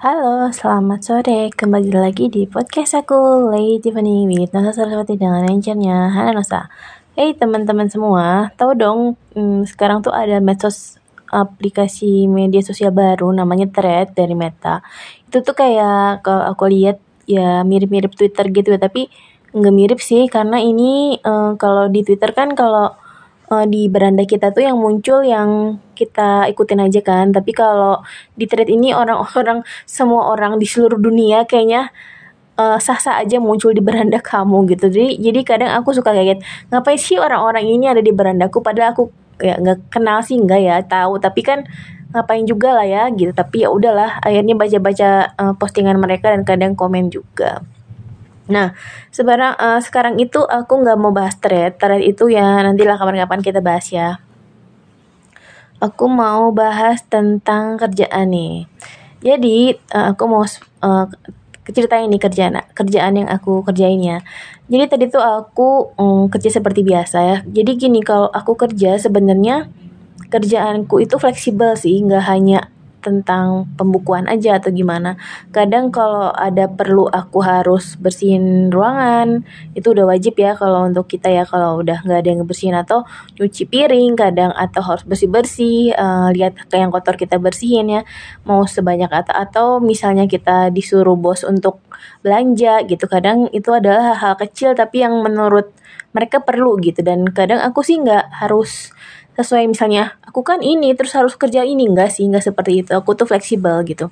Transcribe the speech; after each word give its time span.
Halo, 0.00 0.48
selamat 0.48 1.00
sore. 1.04 1.52
Kembali 1.52 1.92
lagi 1.92 2.32
di 2.32 2.48
podcast 2.48 2.96
aku, 2.96 3.52
Lady 3.52 3.84
Tiffany 3.84 4.24
with 4.24 4.48
Nosa 4.56 4.72
Saraswati 4.72 5.20
dengan 5.20 5.44
anchornya 5.44 6.08
Hana 6.08 6.32
Nosa. 6.32 6.72
Hey 7.12 7.36
teman-teman 7.36 7.84
semua, 7.92 8.48
tahu 8.56 8.72
dong 8.80 9.20
hmm, 9.36 9.68
sekarang 9.68 10.00
tuh 10.00 10.08
ada 10.08 10.40
medsos 10.40 10.96
aplikasi 11.28 12.24
media 12.32 12.64
sosial 12.64 12.96
baru 12.96 13.28
namanya 13.28 13.68
Thread 13.68 14.16
dari 14.16 14.32
Meta. 14.32 14.80
Itu 15.28 15.44
tuh 15.44 15.52
kayak 15.52 16.24
kalau 16.24 16.48
aku 16.48 16.72
lihat 16.72 16.96
ya 17.28 17.60
mirip-mirip 17.60 18.16
Twitter 18.16 18.48
gitu 18.48 18.72
ya, 18.72 18.80
tapi 18.80 19.12
nggak 19.52 19.74
mirip 19.76 20.00
sih 20.00 20.32
karena 20.32 20.64
ini 20.64 21.20
uh, 21.20 21.60
kalau 21.60 21.92
di 21.92 22.08
Twitter 22.08 22.32
kan 22.32 22.56
kalau 22.56 22.96
uh, 23.50 23.66
di 23.66 23.90
beranda 23.90 24.22
kita 24.24 24.54
tuh 24.54 24.64
yang 24.64 24.78
muncul 24.78 25.20
yang 25.26 25.82
kita 25.98 26.48
ikutin 26.48 26.80
aja 26.86 27.00
kan. 27.02 27.34
Tapi 27.34 27.50
kalau 27.52 28.00
di 28.38 28.46
thread 28.46 28.70
ini 28.70 28.94
orang-orang 28.94 29.66
semua 29.84 30.30
orang 30.30 30.56
di 30.56 30.64
seluruh 30.64 30.96
dunia 30.96 31.44
kayaknya 31.44 31.90
uh, 32.56 32.78
sah-sah 32.78 33.20
aja 33.20 33.42
muncul 33.42 33.74
di 33.74 33.82
beranda 33.82 34.22
kamu 34.30 34.70
gitu. 34.72 34.88
Jadi 34.88 35.18
jadi 35.18 35.40
kadang 35.42 35.70
aku 35.76 35.92
suka 35.92 36.14
kaget, 36.14 36.40
ngapain 36.70 36.96
sih 36.96 37.18
orang-orang 37.18 37.66
ini 37.66 37.90
ada 37.90 38.00
di 38.00 38.14
berandaku 38.14 38.62
padahal 38.62 38.94
aku 38.94 39.04
ya 39.40 39.56
nggak 39.56 39.88
kenal 39.88 40.20
sih 40.20 40.36
enggak 40.36 40.60
ya 40.60 40.76
tahu 40.84 41.16
tapi 41.16 41.40
kan 41.40 41.64
ngapain 42.12 42.44
juga 42.44 42.76
lah 42.76 42.84
ya 42.84 43.08
gitu 43.08 43.32
tapi 43.32 43.64
ya 43.64 43.72
udahlah 43.72 44.20
akhirnya 44.20 44.52
baca-baca 44.52 45.32
uh, 45.40 45.54
postingan 45.56 45.96
mereka 45.96 46.28
dan 46.28 46.44
kadang 46.44 46.76
komen 46.76 47.08
juga 47.08 47.64
Nah, 48.50 48.74
sekarang 49.14 49.54
uh, 49.56 49.80
sekarang 49.80 50.18
itu 50.18 50.42
aku 50.42 50.82
nggak 50.82 50.98
mau 50.98 51.14
bahas 51.14 51.38
thread. 51.38 51.78
Thread 51.78 52.02
itu 52.02 52.28
ya 52.28 52.60
nantilah 52.66 52.98
kapan-kapan 52.98 53.40
kita 53.40 53.62
bahas 53.62 53.86
ya. 53.88 54.18
Aku 55.80 56.10
mau 56.10 56.52
bahas 56.52 57.00
tentang 57.06 57.78
kerjaan 57.80 58.34
nih. 58.34 58.68
Jadi 59.22 59.78
uh, 59.94 60.12
aku 60.12 60.22
mau 60.28 60.44
uh, 60.44 61.06
ceritain 61.70 62.10
nih 62.10 62.20
kerjaan 62.20 62.58
kerjaan 62.74 63.14
yang 63.16 63.28
aku 63.30 63.62
kerjain 63.62 64.02
ya. 64.02 64.18
Jadi 64.66 64.84
tadi 64.90 65.04
tuh 65.06 65.22
aku 65.22 65.94
um, 65.96 66.26
kerja 66.26 66.50
seperti 66.60 66.82
biasa 66.82 67.18
ya. 67.22 67.36
Jadi 67.46 67.70
gini 67.78 68.02
kalau 68.02 68.28
aku 68.28 68.58
kerja 68.58 68.98
sebenarnya 68.98 69.70
kerjaanku 70.30 71.02
itu 71.02 71.18
fleksibel 71.18 71.74
sih, 71.74 71.98
nggak 72.06 72.24
hanya 72.30 72.70
tentang 73.00 73.68
pembukuan 73.74 74.28
aja 74.28 74.60
atau 74.60 74.70
gimana. 74.70 75.16
Kadang 75.50 75.90
kalau 75.90 76.30
ada 76.32 76.68
perlu 76.68 77.08
aku 77.08 77.40
harus 77.42 77.96
bersihin 77.96 78.70
ruangan, 78.70 79.42
itu 79.74 79.90
udah 79.90 80.06
wajib 80.08 80.38
ya 80.38 80.54
kalau 80.54 80.86
untuk 80.86 81.08
kita 81.08 81.32
ya 81.32 81.44
kalau 81.48 81.80
udah 81.80 82.04
nggak 82.04 82.18
ada 82.20 82.28
yang 82.30 82.44
bersihin 82.46 82.76
atau 82.76 83.04
cuci 83.36 83.66
piring 83.66 84.14
kadang 84.14 84.52
atau 84.54 84.84
harus 84.84 85.04
bersih-bersih, 85.08 85.96
uh, 85.96 86.28
lihat 86.30 86.56
kayak 86.68 86.88
yang 86.88 86.92
kotor 86.92 87.16
kita 87.16 87.40
bersihin 87.40 87.88
ya. 87.88 88.02
Mau 88.44 88.64
sebanyak 88.64 89.10
atau 89.10 89.34
atau 89.34 89.66
misalnya 89.82 90.28
kita 90.30 90.70
disuruh 90.70 91.16
bos 91.18 91.42
untuk 91.42 91.82
belanja 92.22 92.84
gitu. 92.86 93.04
Kadang 93.10 93.50
itu 93.50 93.72
adalah 93.74 94.14
hal, 94.16 94.34
-hal 94.34 94.34
kecil 94.38 94.76
tapi 94.76 95.02
yang 95.02 95.18
menurut 95.24 95.72
mereka 96.10 96.42
perlu 96.42 96.74
gitu 96.82 97.06
dan 97.06 97.22
kadang 97.30 97.62
aku 97.62 97.86
sih 97.86 97.98
nggak 98.02 98.42
harus 98.42 98.90
sesuai 99.38 99.70
misalnya 99.70 100.18
aku 100.24 100.42
kan 100.46 100.62
ini 100.62 100.94
terus 100.94 101.14
harus 101.14 101.34
kerja 101.38 101.62
ini. 101.66 101.86
Enggak 101.90 102.14
sih 102.14 102.26
enggak 102.26 102.46
seperti 102.46 102.82
itu. 102.82 102.90
Aku 102.96 103.14
tuh 103.18 103.26
fleksibel 103.28 103.82
gitu. 103.86 104.08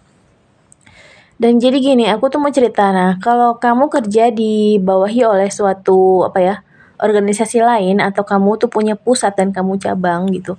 Dan 1.39 1.63
jadi 1.63 1.79
gini 1.79 2.11
aku 2.11 2.27
tuh 2.35 2.43
mau 2.43 2.51
cerita 2.51 2.91
nah 2.91 3.15
kalau 3.23 3.63
kamu 3.63 3.87
kerja 3.87 4.35
dibawahi 4.35 5.23
oleh 5.23 5.47
suatu 5.55 6.27
apa 6.27 6.39
ya 6.43 6.57
organisasi 6.99 7.63
lain 7.63 8.03
atau 8.03 8.27
kamu 8.27 8.59
tuh 8.59 8.67
punya 8.67 8.99
pusat 8.99 9.39
dan 9.39 9.55
kamu 9.55 9.79
cabang 9.79 10.27
gitu 10.35 10.59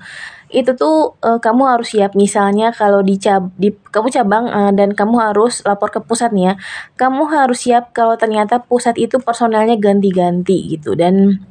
itu 0.50 0.74
tuh 0.74 1.14
uh, 1.22 1.38
kamu 1.38 1.62
harus 1.78 1.94
siap. 1.94 2.18
Misalnya 2.18 2.74
kalau 2.74 3.06
di, 3.06 3.22
cab 3.22 3.54
di 3.56 3.70
kamu 3.70 4.10
cabang 4.10 4.50
uh, 4.50 4.72
dan 4.74 4.98
kamu 4.98 5.22
harus 5.22 5.62
lapor 5.62 5.94
ke 5.94 6.02
pusatnya 6.02 6.58
kamu 6.98 7.30
harus 7.30 7.70
siap 7.70 7.94
kalau 7.94 8.18
ternyata 8.18 8.58
pusat 8.66 8.98
itu 8.98 9.22
personelnya 9.22 9.78
ganti-ganti 9.78 10.74
gitu. 10.78 10.98
Dan 10.98 11.46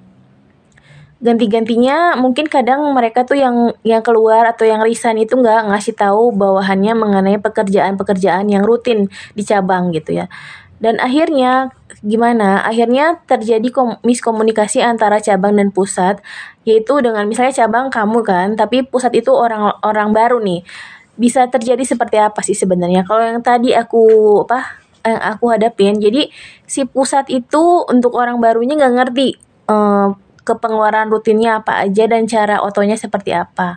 ganti-gantinya 1.18 2.14
mungkin 2.14 2.46
kadang 2.46 2.94
mereka 2.94 3.26
tuh 3.26 3.34
yang 3.34 3.74
yang 3.82 4.06
keluar 4.06 4.46
atau 4.46 4.62
yang 4.62 4.78
resign 4.78 5.18
itu 5.18 5.34
nggak 5.34 5.66
ngasih 5.66 5.98
tahu 5.98 6.30
bawahannya 6.30 6.94
mengenai 6.94 7.42
pekerjaan-pekerjaan 7.42 8.46
yang 8.46 8.62
rutin 8.62 9.10
di 9.34 9.42
cabang 9.42 9.90
gitu 9.90 10.14
ya. 10.14 10.30
Dan 10.78 11.02
akhirnya 11.02 11.74
gimana? 12.06 12.62
Akhirnya 12.62 13.18
terjadi 13.26 13.66
miskomunikasi 14.06 14.78
antara 14.78 15.18
cabang 15.18 15.58
dan 15.58 15.74
pusat, 15.74 16.22
yaitu 16.62 17.02
dengan 17.02 17.26
misalnya 17.26 17.66
cabang 17.66 17.90
kamu 17.90 18.22
kan, 18.22 18.48
tapi 18.54 18.86
pusat 18.86 19.10
itu 19.18 19.34
orang-orang 19.34 20.14
baru 20.14 20.38
nih. 20.38 20.62
Bisa 21.18 21.50
terjadi 21.50 21.82
seperti 21.82 22.22
apa 22.22 22.46
sih 22.46 22.54
sebenarnya? 22.54 23.02
Kalau 23.02 23.26
yang 23.26 23.42
tadi 23.42 23.74
aku 23.74 24.06
apa 24.46 24.86
yang 25.02 25.18
aku 25.18 25.50
hadapin, 25.50 25.98
jadi 25.98 26.30
si 26.62 26.86
pusat 26.86 27.26
itu 27.26 27.82
untuk 27.90 28.14
orang 28.14 28.38
barunya 28.38 28.78
nggak 28.78 28.94
ngerti 28.94 29.34
uh, 29.66 30.14
ke 30.48 30.56
pengeluaran 30.56 31.12
rutinnya 31.12 31.60
apa 31.60 31.84
aja 31.84 32.08
dan 32.08 32.24
cara 32.24 32.64
otonya 32.64 32.96
seperti 32.96 33.36
apa. 33.36 33.76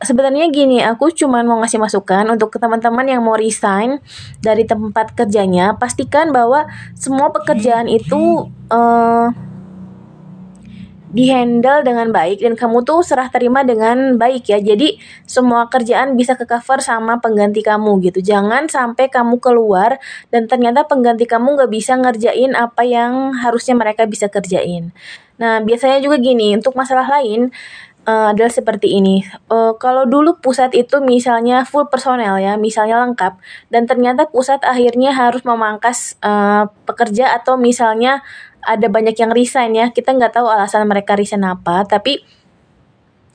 Sebenarnya 0.00 0.48
gini, 0.48 0.80
aku 0.80 1.12
cuma 1.12 1.44
mau 1.44 1.60
ngasih 1.60 1.76
masukan 1.76 2.24
untuk 2.32 2.56
teman-teman 2.56 3.04
yang 3.04 3.20
mau 3.22 3.36
resign 3.36 4.00
dari 4.40 4.64
tempat 4.64 5.12
kerjanya, 5.12 5.76
pastikan 5.76 6.32
bahwa 6.32 6.64
semua 6.96 7.28
pekerjaan 7.30 7.84
itu 7.84 8.48
uh, 8.72 9.28
dihandle 11.10 11.82
dengan 11.82 12.14
baik 12.14 12.38
dan 12.40 12.54
kamu 12.54 12.86
tuh 12.86 13.02
serah 13.02 13.26
terima 13.28 13.66
dengan 13.66 14.14
baik 14.16 14.46
ya. 14.46 14.58
Jadi 14.62 14.98
semua 15.26 15.66
kerjaan 15.66 16.14
bisa 16.14 16.38
ke 16.38 16.46
cover 16.46 16.78
sama 16.80 17.18
pengganti 17.18 17.60
kamu 17.66 17.98
gitu. 18.06 18.22
Jangan 18.22 18.70
sampai 18.70 19.10
kamu 19.10 19.42
keluar 19.42 19.98
dan 20.30 20.46
ternyata 20.46 20.86
pengganti 20.86 21.26
kamu 21.26 21.58
nggak 21.58 21.70
bisa 21.70 21.98
ngerjain 21.98 22.54
apa 22.54 22.86
yang 22.86 23.34
harusnya 23.34 23.74
mereka 23.74 24.06
bisa 24.06 24.30
kerjain. 24.30 24.94
Nah, 25.40 25.64
biasanya 25.64 26.04
juga 26.04 26.20
gini, 26.20 26.52
untuk 26.52 26.76
masalah 26.76 27.08
lain 27.08 27.48
uh, 28.04 28.32
adalah 28.32 28.52
seperti 28.52 28.92
ini. 29.00 29.24
Uh, 29.48 29.72
kalau 29.80 30.04
dulu 30.04 30.36
pusat 30.38 30.76
itu 30.76 31.00
misalnya 31.00 31.64
full 31.64 31.88
personel 31.88 32.36
ya, 32.36 32.60
misalnya 32.60 33.00
lengkap, 33.08 33.40
dan 33.72 33.88
ternyata 33.88 34.28
pusat 34.28 34.60
akhirnya 34.62 35.16
harus 35.16 35.42
memangkas 35.48 36.20
uh, 36.20 36.68
pekerja 36.84 37.32
atau 37.36 37.56
misalnya 37.56 38.20
ada 38.60 38.86
banyak 38.92 39.16
yang 39.16 39.32
resign 39.32 39.72
ya, 39.72 39.88
kita 39.88 40.12
nggak 40.12 40.36
tahu 40.36 40.46
alasan 40.48 40.84
mereka 40.84 41.16
resign 41.16 41.48
apa, 41.48 41.88
tapi 41.88 42.20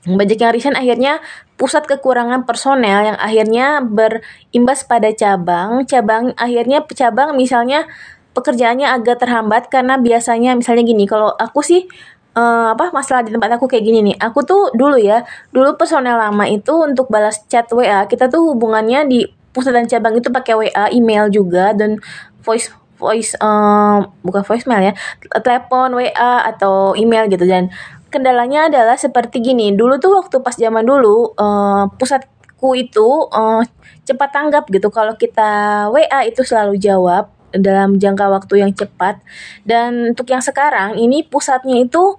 banyak 0.06 0.38
yang 0.38 0.54
resign 0.54 0.78
akhirnya 0.78 1.18
pusat 1.58 1.82
kekurangan 1.90 2.46
personel 2.46 3.02
yang 3.02 3.18
akhirnya 3.18 3.82
berimbas 3.82 4.86
pada 4.86 5.10
cabang, 5.10 5.82
cabang 5.82 6.30
akhirnya 6.38 6.86
cabang 6.86 7.34
misalnya 7.34 7.90
pekerjaannya 8.36 8.84
agak 8.84 9.24
terhambat 9.24 9.72
karena 9.72 9.96
biasanya 9.96 10.52
misalnya 10.52 10.84
gini 10.84 11.08
kalau 11.08 11.32
aku 11.32 11.64
sih 11.64 11.88
uh, 12.36 12.76
apa 12.76 12.92
masalah 12.92 13.24
di 13.24 13.32
tempat 13.32 13.56
aku 13.56 13.64
kayak 13.66 13.84
gini 13.88 14.12
nih. 14.12 14.16
Aku 14.20 14.44
tuh 14.44 14.70
dulu 14.76 15.00
ya 15.00 15.24
dulu 15.50 15.74
personel 15.80 16.20
lama 16.20 16.44
itu 16.44 16.76
untuk 16.84 17.08
balas 17.08 17.40
chat 17.48 17.66
WA 17.72 18.04
kita 18.04 18.28
tuh 18.28 18.52
hubungannya 18.52 19.08
di 19.08 19.24
pusat 19.56 19.72
dan 19.72 19.88
cabang 19.88 20.20
itu 20.20 20.28
pakai 20.28 20.52
WA 20.52 20.84
email 20.92 21.32
juga 21.32 21.72
dan 21.72 21.96
voice 22.44 22.68
voice 23.00 23.32
uh, 23.40 24.04
bukan 24.20 24.44
voicemail 24.44 24.92
ya 24.92 24.94
telepon 25.40 25.96
WA 25.96 26.44
atau 26.44 26.92
email 26.92 27.24
gitu. 27.32 27.48
Dan 27.48 27.72
kendalanya 28.12 28.68
adalah 28.68 29.00
seperti 29.00 29.40
gini 29.40 29.72
dulu 29.72 29.96
tuh 29.96 30.12
waktu 30.20 30.44
pas 30.44 30.54
zaman 30.54 30.84
dulu 30.84 31.32
uh, 31.40 31.88
pusatku 31.96 32.76
itu 32.76 33.08
uh, 33.32 33.64
cepat 34.04 34.30
tanggap 34.30 34.68
gitu. 34.68 34.92
Kalau 34.92 35.16
kita 35.16 35.88
WA 35.88 36.20
itu 36.28 36.44
selalu 36.44 36.76
jawab 36.76 37.35
dalam 37.60 38.00
jangka 38.00 38.26
waktu 38.30 38.64
yang 38.64 38.72
cepat. 38.72 39.20
Dan 39.66 40.16
untuk 40.16 40.28
yang 40.30 40.40
sekarang 40.44 40.96
ini 40.96 41.24
pusatnya 41.26 41.82
itu 41.82 42.16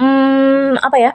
hmm, 0.00 0.80
apa 0.80 0.96
ya 0.96 1.12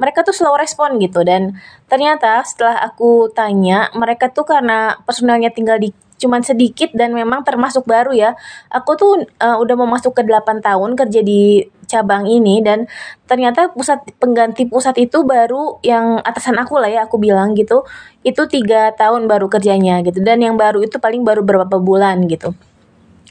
mereka 0.00 0.24
tuh 0.24 0.34
slow 0.34 0.56
respon 0.56 0.96
gitu. 0.98 1.22
Dan 1.22 1.54
ternyata 1.86 2.42
setelah 2.42 2.80
aku 2.82 3.30
tanya 3.30 3.92
mereka 3.94 4.32
tuh 4.32 4.42
karena 4.48 4.98
personalnya 5.04 5.52
tinggal 5.52 5.76
di 5.78 5.92
cuman 6.22 6.46
sedikit 6.46 6.94
dan 6.94 7.14
memang 7.14 7.42
termasuk 7.42 7.86
baru 7.86 8.14
ya. 8.14 8.30
Aku 8.70 8.94
tuh 8.94 9.26
uh, 9.42 9.56
udah 9.58 9.74
mau 9.74 9.90
masuk 9.90 10.14
ke 10.14 10.22
8 10.22 10.62
tahun 10.62 10.90
kerja 10.94 11.20
di 11.22 11.66
cabang 11.90 12.24
ini 12.24 12.64
dan 12.64 12.88
ternyata 13.28 13.68
pusat 13.68 14.00
pengganti 14.16 14.64
pusat 14.64 14.96
itu 14.96 15.28
baru 15.28 15.76
yang 15.84 16.24
atasan 16.24 16.56
aku 16.56 16.80
lah 16.80 16.88
ya 16.88 17.00
aku 17.06 17.18
bilang 17.20 17.52
gitu. 17.58 17.84
Itu 18.22 18.46
tiga 18.46 18.94
tahun 18.94 19.26
baru 19.26 19.50
kerjanya 19.50 20.00
gitu. 20.06 20.22
Dan 20.22 20.40
yang 20.40 20.54
baru 20.54 20.82
itu 20.86 20.96
paling 21.02 21.26
baru 21.26 21.42
beberapa 21.42 21.76
bulan 21.82 22.26
gitu 22.30 22.54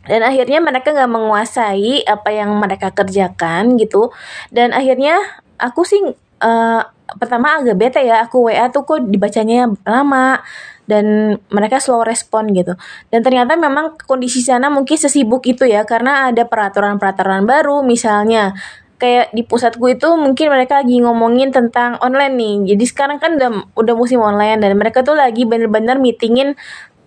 dan 0.05 0.25
akhirnya 0.25 0.59
mereka 0.61 0.93
nggak 0.93 1.11
menguasai 1.11 2.05
apa 2.09 2.29
yang 2.33 2.49
mereka 2.57 2.89
kerjakan 2.89 3.77
gitu. 3.77 4.09
Dan 4.49 4.73
akhirnya 4.73 5.21
aku 5.61 5.85
sih 5.85 6.01
uh, 6.41 6.81
pertama 7.21 7.61
agak 7.61 7.77
bete 7.77 8.01
ya 8.01 8.25
aku 8.25 8.49
WA 8.49 8.71
tuh 8.73 8.87
kok 8.87 9.03
dibacanya 9.05 9.69
lama 9.85 10.41
dan 10.89 11.37
mereka 11.53 11.77
slow 11.77 12.01
respon 12.01 12.49
gitu. 12.51 12.73
Dan 13.13 13.21
ternyata 13.21 13.53
memang 13.55 13.95
kondisi 14.09 14.41
sana 14.41 14.73
mungkin 14.73 14.97
sesibuk 14.97 15.45
itu 15.45 15.69
ya 15.69 15.85
karena 15.85 16.33
ada 16.33 16.49
peraturan-peraturan 16.49 17.45
baru 17.45 17.85
misalnya 17.85 18.57
kayak 19.01 19.33
di 19.33 19.41
pusatku 19.41 19.89
itu 19.89 20.13
mungkin 20.13 20.53
mereka 20.53 20.77
lagi 20.85 21.01
ngomongin 21.01 21.49
tentang 21.49 21.97
online 22.05 22.37
nih. 22.37 22.55
Jadi 22.77 22.83
sekarang 22.85 23.17
kan 23.17 23.33
udah 23.33 23.73
udah 23.73 23.93
musim 23.97 24.21
online 24.21 24.61
dan 24.61 24.77
mereka 24.77 25.01
tuh 25.01 25.17
lagi 25.17 25.49
bener-bener 25.49 25.97
meetingin 25.97 26.53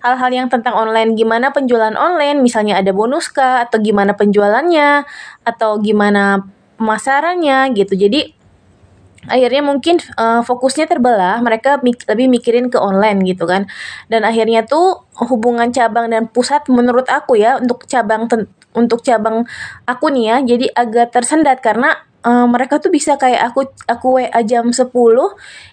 hal-hal 0.04 0.30
yang 0.44 0.48
tentang 0.52 0.76
online 0.76 1.16
gimana 1.16 1.48
penjualan 1.48 1.96
online? 1.96 2.44
Misalnya 2.44 2.76
ada 2.76 2.92
bonus 2.92 3.32
kah? 3.32 3.64
Atau 3.64 3.80
gimana 3.80 4.12
penjualannya? 4.12 5.08
Atau 5.48 5.80
gimana 5.80 6.44
pemasarannya? 6.76 7.72
Gitu. 7.72 7.96
Jadi 7.96 8.20
akhirnya 9.24 9.64
mungkin 9.64 9.96
uh, 10.20 10.44
fokusnya 10.44 10.84
terbelah. 10.84 11.40
Mereka 11.40 11.80
mik 11.80 12.04
lebih 12.04 12.28
mikirin 12.28 12.68
ke 12.68 12.76
online 12.76 13.24
gitu 13.24 13.48
kan. 13.48 13.64
Dan 14.12 14.28
akhirnya 14.28 14.68
tuh 14.68 15.08
hubungan 15.24 15.72
cabang 15.72 16.12
dan 16.12 16.28
pusat 16.28 16.68
menurut 16.68 17.08
aku 17.08 17.40
ya 17.40 17.56
untuk 17.56 17.88
cabang 17.88 18.28
untuk 18.76 19.00
cabang 19.00 19.48
aku 19.88 20.12
nih 20.12 20.24
ya 20.28 20.36
jadi 20.44 20.66
agak 20.76 21.16
tersendat. 21.16 21.64
Karena 21.64 21.96
uh, 22.28 22.44
mereka 22.44 22.76
tuh 22.76 22.92
bisa 22.92 23.16
kayak 23.16 23.52
aku 23.52 23.72
aku 23.88 24.20
WA 24.20 24.40
jam 24.44 24.68
10 24.68 24.92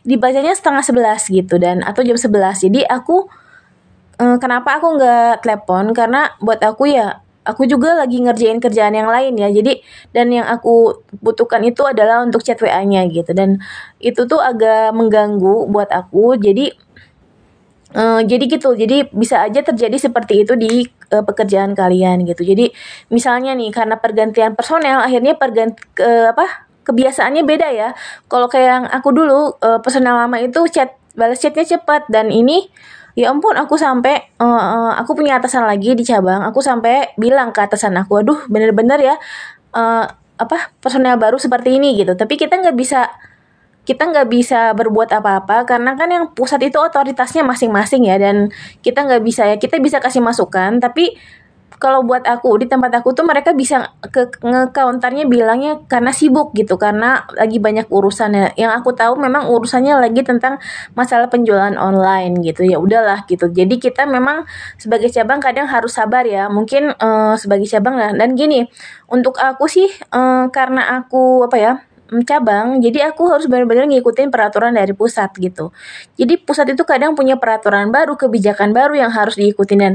dibacanya 0.07 0.55
setengah 0.55 0.83
11 0.87 1.35
gitu 1.35 1.55
dan 1.59 1.83
atau 1.83 2.03
jam 2.03 2.19
11 2.19 2.67
jadi 2.71 2.87
aku 2.91 3.40
uh, 4.21 4.37
kenapa 4.37 4.77
aku 4.77 5.01
nggak 5.01 5.41
telepon 5.41 5.97
karena 5.97 6.29
buat 6.37 6.61
aku 6.61 6.93
ya 6.93 7.25
aku 7.41 7.65
juga 7.65 7.97
lagi 7.97 8.21
ngerjain 8.21 8.61
kerjaan 8.61 8.93
yang 8.93 9.09
lain 9.09 9.33
ya. 9.33 9.49
Jadi 9.49 9.81
dan 10.13 10.29
yang 10.29 10.45
aku 10.45 11.01
butuhkan 11.19 11.65
itu 11.65 11.81
adalah 11.81 12.21
untuk 12.21 12.45
chat 12.45 12.61
WA-nya 12.61 13.09
gitu 13.09 13.33
dan 13.33 13.57
itu 13.97 14.29
tuh 14.29 14.37
agak 14.37 14.93
mengganggu 14.93 15.67
buat 15.69 15.89
aku. 15.89 16.37
Jadi 16.37 16.93
Uh, 17.91 18.23
jadi 18.23 18.47
gitu, 18.47 18.71
jadi 18.71 19.03
bisa 19.11 19.43
aja 19.43 19.59
terjadi 19.67 19.99
seperti 19.99 20.47
itu 20.47 20.55
di 20.55 20.87
uh, 21.11 21.27
pekerjaan 21.27 21.75
kalian 21.75 22.23
gitu. 22.23 22.47
Jadi 22.47 22.71
misalnya 23.11 23.51
nih 23.51 23.67
karena 23.67 23.99
pergantian 23.99 24.55
personel, 24.55 25.03
akhirnya 25.03 25.35
perganti 25.35 25.83
ke 25.91 26.31
apa 26.31 26.71
kebiasaannya 26.87 27.43
beda 27.43 27.67
ya. 27.75 27.91
Kalau 28.31 28.47
kayak 28.47 28.67
yang 28.71 28.85
aku 28.87 29.11
dulu 29.11 29.59
uh, 29.59 29.83
personel 29.83 30.15
lama 30.15 30.39
itu 30.39 30.63
chat 30.71 30.95
balas 31.19 31.43
chatnya 31.43 31.67
cepat 31.67 32.07
dan 32.07 32.31
ini 32.31 32.71
ya 33.21 33.29
ampun 33.29 33.53
aku 33.53 33.77
sampai 33.77 34.33
uh, 34.41 34.97
aku 34.97 35.13
punya 35.13 35.37
atasan 35.37 35.69
lagi 35.69 35.93
di 35.93 36.01
cabang. 36.01 36.41
Aku 36.49 36.65
sampai 36.65 37.13
bilang 37.21 37.53
ke 37.53 37.61
atasan 37.61 37.93
aku 38.01 38.25
aduh 38.25 38.39
bener-bener 38.49 38.97
ya 38.97 39.15
uh, 39.77 40.05
apa 40.41 40.57
personel 40.81 41.21
baru 41.21 41.37
seperti 41.37 41.77
ini 41.77 41.93
gitu. 42.01 42.17
Tapi 42.17 42.33
kita 42.33 42.57
nggak 42.57 42.73
bisa 42.73 43.05
kita 43.81 44.09
nggak 44.09 44.29
bisa 44.29 44.73
berbuat 44.77 45.09
apa-apa 45.09 45.65
karena 45.65 45.97
kan 45.97 46.09
yang 46.09 46.33
pusat 46.33 46.61
itu 46.65 46.81
otoritasnya 46.81 47.45
masing-masing 47.45 48.09
ya. 48.09 48.17
Dan 48.17 48.49
kita 48.81 49.05
nggak 49.05 49.21
bisa 49.21 49.45
ya 49.45 49.61
kita 49.61 49.77
bisa 49.77 50.01
kasih 50.01 50.25
masukan 50.25 50.81
tapi 50.81 51.13
kalau 51.81 52.05
buat 52.05 52.21
aku 52.29 52.61
di 52.61 52.69
tempat 52.69 52.93
aku 53.01 53.17
tuh 53.17 53.25
mereka 53.25 53.57
bisa 53.57 53.97
ke 54.13 54.29
nge-counternya 54.37 55.25
bilangnya 55.25 55.81
karena 55.89 56.13
sibuk 56.13 56.53
gitu 56.53 56.77
karena 56.77 57.25
lagi 57.33 57.57
banyak 57.57 57.89
urusan 57.89 58.37
ya. 58.37 58.47
Yang 58.53 58.71
aku 58.85 58.89
tahu 58.93 59.17
memang 59.17 59.49
urusannya 59.49 59.97
lagi 59.97 60.21
tentang 60.21 60.61
masalah 60.93 61.25
penjualan 61.33 61.73
online 61.73 62.37
gitu. 62.45 62.61
Ya 62.69 62.77
udahlah 62.77 63.25
gitu. 63.25 63.49
Jadi 63.49 63.81
kita 63.81 64.05
memang 64.05 64.45
sebagai 64.77 65.09
cabang 65.09 65.41
kadang 65.41 65.65
harus 65.65 65.97
sabar 65.97 66.21
ya. 66.21 66.53
Mungkin 66.53 66.93
uh, 67.01 67.33
sebagai 67.41 67.65
cabang 67.65 67.97
lah 67.97 68.13
dan 68.13 68.37
gini, 68.37 68.69
untuk 69.09 69.41
aku 69.41 69.65
sih 69.65 69.89
uh, 70.13 70.53
karena 70.53 71.01
aku 71.01 71.49
apa 71.49 71.57
ya? 71.57 71.73
Cabang, 72.27 72.83
jadi 72.83 73.07
aku 73.07 73.31
harus 73.31 73.47
benar-benar 73.47 73.87
ngikutin 73.87 74.35
peraturan 74.35 74.75
dari 74.75 74.91
pusat 74.91 75.31
gitu. 75.39 75.71
Jadi 76.19 76.43
pusat 76.43 76.67
itu 76.75 76.83
kadang 76.83 77.15
punya 77.15 77.39
peraturan 77.39 77.87
baru, 77.87 78.19
kebijakan 78.19 78.75
baru 78.75 78.99
yang 78.99 79.11
harus 79.15 79.39
diikutin 79.39 79.79
dan 79.79 79.93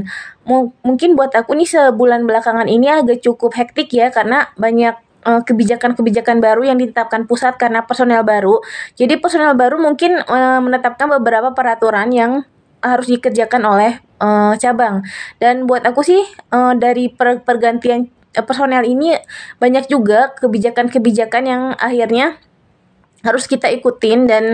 mungkin 0.81 1.13
buat 1.13 1.29
aku 1.37 1.53
nih 1.53 1.69
sebulan 1.69 2.25
belakangan 2.25 2.65
ini 2.65 2.89
agak 2.89 3.21
cukup 3.21 3.53
hektik 3.53 3.93
ya 3.93 4.09
karena 4.09 4.49
banyak 4.57 4.97
eh, 5.29 5.41
kebijakan-kebijakan 5.45 6.41
baru 6.41 6.65
yang 6.65 6.81
ditetapkan 6.81 7.29
pusat 7.29 7.61
karena 7.61 7.85
personel 7.85 8.25
baru. 8.25 8.65
Jadi 8.97 9.21
personel 9.21 9.53
baru 9.53 9.77
mungkin 9.77 10.17
uh, 10.17 10.57
menetapkan 10.57 11.05
beberapa 11.21 11.53
peraturan 11.53 12.09
yang 12.09 12.41
harus 12.81 13.05
dikerjakan 13.13 13.61
oleh 13.61 14.01
uh, 14.17 14.57
cabang. 14.57 15.05
Dan 15.37 15.69
buat 15.69 15.85
aku 15.85 16.01
sih 16.01 16.25
dari 16.81 17.13
per 17.13 17.45
pergantian 17.45 18.16
Eh, 18.16 18.16
personel 18.45 18.83
ini 18.85 19.17
banyak 19.57 19.89
juga 19.89 20.35
kebijakan-kebijakan 20.37 21.43
yang 21.47 21.63
akhirnya 21.79 22.37
harus 23.25 23.49
kita 23.49 23.71
ikutin 23.73 24.29
dan 24.29 24.45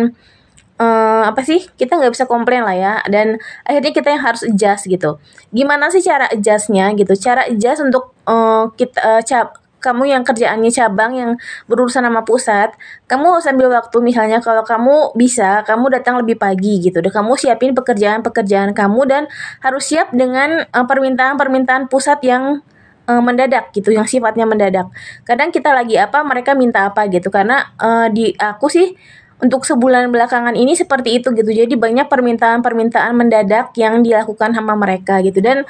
uh, 0.80 1.24
apa 1.28 1.44
sih 1.44 1.68
kita 1.76 2.00
nggak 2.00 2.14
bisa 2.14 2.26
komplain 2.26 2.64
lah 2.64 2.78
ya. 2.78 2.94
Dan 3.10 3.40
akhirnya 3.68 3.92
kita 3.92 4.08
yang 4.14 4.24
harus 4.24 4.42
adjust 4.46 4.88
gitu. 4.88 5.20
Gimana 5.52 5.92
sih 5.92 6.04
cara 6.04 6.30
adjustnya 6.32 6.94
gitu? 6.96 7.14
Cara 7.20 7.48
adjust 7.50 7.84
untuk 7.84 8.16
uh, 8.30 8.72
kita 8.76 9.00
uh, 9.02 9.22
cap 9.24 9.64
kamu 9.84 10.16
yang 10.16 10.24
kerjaannya 10.24 10.72
cabang 10.72 11.12
yang 11.12 11.32
berurusan 11.68 12.08
sama 12.08 12.24
pusat, 12.24 12.72
kamu 13.12 13.36
harus 13.36 13.48
ambil 13.52 13.68
waktu 13.76 14.00
misalnya 14.00 14.40
kalau 14.40 14.64
kamu 14.64 15.12
bisa, 15.20 15.60
kamu 15.68 15.92
datang 15.92 16.16
lebih 16.24 16.40
pagi 16.40 16.80
gitu. 16.80 17.04
Dan 17.04 17.12
kamu 17.12 17.36
siapin 17.36 17.76
pekerjaan-pekerjaan 17.76 18.72
kamu 18.72 19.02
dan 19.12 19.24
harus 19.60 19.84
siap 19.84 20.16
dengan 20.16 20.64
permintaan-permintaan 20.72 21.92
pusat 21.92 22.24
yang 22.24 22.64
uh, 23.08 23.22
mendadak 23.24 23.72
gitu 23.76 23.92
yang 23.92 24.08
sifatnya 24.08 24.48
mendadak. 24.48 24.88
Kadang 25.28 25.52
kita 25.52 25.76
lagi 25.76 26.00
apa 26.00 26.24
mereka 26.24 26.56
minta 26.56 26.88
apa 26.88 27.08
gitu. 27.12 27.28
Karena 27.34 27.74
uh, 27.80 28.08
di 28.12 28.32
aku 28.36 28.68
sih 28.72 28.96
untuk 29.44 29.68
sebulan 29.68 30.08
belakangan 30.08 30.56
ini 30.56 30.72
seperti 30.78 31.20
itu 31.20 31.36
gitu. 31.36 31.52
Jadi 31.52 31.76
banyak 31.76 32.08
permintaan-permintaan 32.08 33.12
mendadak 33.12 33.76
yang 33.76 34.00
dilakukan 34.00 34.56
sama 34.56 34.74
mereka 34.80 35.20
gitu. 35.20 35.44
Dan 35.44 35.68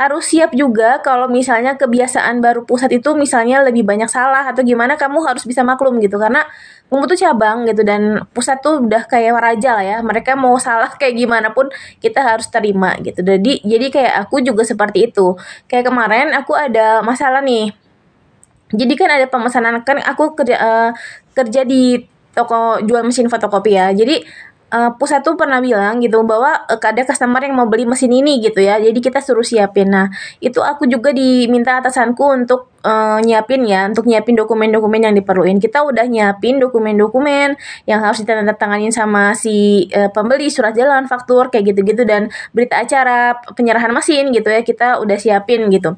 harus 0.00 0.32
siap 0.32 0.56
juga 0.56 1.04
kalau 1.04 1.28
misalnya 1.28 1.76
kebiasaan 1.76 2.40
baru 2.40 2.64
pusat 2.64 2.88
itu 2.88 3.12
misalnya 3.12 3.60
lebih 3.60 3.84
banyak 3.84 4.08
salah 4.08 4.48
atau 4.48 4.64
gimana 4.64 4.96
kamu 4.96 5.20
harus 5.28 5.44
bisa 5.44 5.60
maklum 5.60 6.00
gitu. 6.00 6.16
Karena 6.16 6.48
kamu 6.90 7.06
tuh 7.06 7.18
cabang 7.22 7.62
gitu 7.70 7.86
dan 7.86 8.26
pusat 8.34 8.58
tuh 8.58 8.82
udah 8.82 9.06
kayak 9.06 9.38
raja 9.38 9.78
lah 9.78 9.84
ya. 9.86 9.96
Mereka 10.02 10.34
mau 10.34 10.58
salah 10.58 10.90
kayak 10.98 11.14
gimana 11.14 11.54
pun 11.54 11.70
kita 12.02 12.18
harus 12.18 12.50
terima 12.50 12.98
gitu. 12.98 13.22
Jadi 13.22 13.62
jadi 13.62 13.86
kayak 13.94 14.14
aku 14.26 14.42
juga 14.42 14.66
seperti 14.66 15.06
itu. 15.06 15.38
Kayak 15.70 15.86
kemarin 15.86 16.34
aku 16.34 16.58
ada 16.58 16.98
masalah 17.06 17.38
nih. 17.46 17.70
Jadi 18.74 18.94
kan 18.98 19.10
ada 19.10 19.26
pemesanan 19.30 19.86
kan 19.86 20.02
aku 20.02 20.34
kerja 20.34 20.56
uh, 20.58 20.90
kerja 21.34 21.62
di 21.62 22.02
toko 22.34 22.82
jual 22.82 23.06
mesin 23.06 23.30
fotokopi 23.30 23.78
ya. 23.78 23.94
Jadi 23.94 24.22
uh, 24.70 24.90
pusat 24.94 25.26
tuh 25.26 25.34
pernah 25.34 25.58
bilang 25.58 25.98
gitu 25.98 26.22
bahwa 26.22 26.66
uh, 26.70 26.78
ada 26.78 27.02
customer 27.02 27.42
yang 27.42 27.54
mau 27.58 27.66
beli 27.66 27.86
mesin 27.86 28.10
ini 28.14 28.38
gitu 28.38 28.62
ya. 28.62 28.78
Jadi 28.78 28.98
kita 29.02 29.18
suruh 29.18 29.46
siapin. 29.46 29.90
Nah, 29.90 30.10
itu 30.38 30.62
aku 30.62 30.86
juga 30.86 31.10
diminta 31.10 31.78
atasanku 31.82 32.22
untuk 32.22 32.69
uh, 32.84 33.18
nyiapin 33.20 33.64
ya, 33.68 33.88
untuk 33.88 34.08
nyiapin 34.08 34.36
dokumen-dokumen 34.36 35.00
yang 35.00 35.14
diperluin. 35.16 35.60
Kita 35.60 35.84
udah 35.84 36.06
nyiapin 36.08 36.60
dokumen-dokumen 36.60 37.56
yang 37.84 38.00
harus 38.00 38.24
ditandatangani 38.24 38.92
sama 38.92 39.36
si 39.36 39.88
uh, 39.92 40.08
pembeli, 40.10 40.48
surat 40.48 40.72
jalan, 40.72 41.06
faktur 41.06 41.48
kayak 41.48 41.72
gitu-gitu 41.74 42.04
dan 42.08 42.32
berita 42.52 42.80
acara 42.80 43.36
penyerahan 43.54 43.92
mesin 43.92 44.32
gitu 44.32 44.48
ya. 44.48 44.60
Kita 44.64 45.00
udah 45.00 45.16
siapin 45.20 45.68
gitu 45.68 45.96